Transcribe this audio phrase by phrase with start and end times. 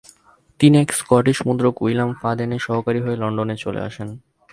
[0.59, 4.09] তিনি এক স্কটিশ মুদ্রক উইলিয়াম ফাদেনের সহকারী হয়ে লণ্ডনে চলে আসেন।